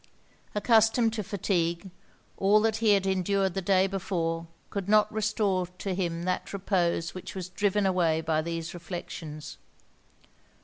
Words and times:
Accustomed 0.55 1.13
to 1.13 1.21
fatigue, 1.23 1.91
all 2.35 2.59
that 2.61 2.77
he 2.77 2.93
had 2.93 3.05
endured 3.05 3.53
the 3.53 3.61
day 3.61 3.85
before 3.85 4.47
could 4.71 4.89
not 4.89 5.11
restore 5.13 5.67
to 5.67 5.93
him 5.93 6.23
that 6.23 6.53
repose 6.53 7.13
which 7.13 7.35
was 7.35 7.49
driven 7.49 7.85
away 7.85 8.19
by 8.19 8.41
these 8.41 8.73
reflections. 8.73 9.59